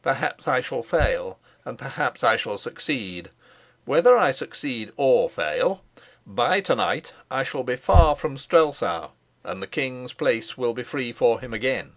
[0.00, 1.40] Perhaps I shall fail,
[1.76, 3.30] perhaps I shall succeed.
[3.84, 5.82] Whether I succeed or fail,
[6.24, 9.10] by to night I shall be far from Strelsau,
[9.42, 11.96] and the king's place will be free for him again."